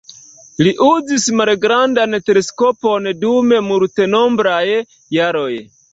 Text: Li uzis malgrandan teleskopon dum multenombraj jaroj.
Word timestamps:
Li 0.67 0.71
uzis 0.85 1.27
malgrandan 1.41 2.17
teleskopon 2.29 3.11
dum 3.27 3.53
multenombraj 3.69 4.67
jaroj. 5.19 5.53